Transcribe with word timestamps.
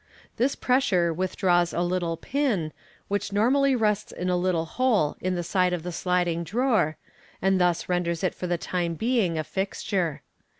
This 0.37 0.55
pressure 0.55 1.13
withdraws 1.13 1.73
a 1.73 1.81
little 1.81 2.17
pin, 2.17 2.73
which 3.07 3.31
normally 3.31 3.75
rests 3.75 4.11
in 4.11 4.31
a 4.31 4.35
little 4.35 4.65
hole 4.65 5.15
in 5.21 5.35
the 5.35 5.43
side 5.43 5.73
of 5.73 5.83
the 5.83 5.91
sliding 5.91 6.43
drawer, 6.43 6.97
and 7.39 7.61
thus 7.61 7.87
renders 7.87 8.23
it 8.23 8.33
for 8.33 8.47
the 8.47 8.57
time 8.57 8.95
being 8.95 9.37
a 9.37 9.43
fixture. 9.43 10.23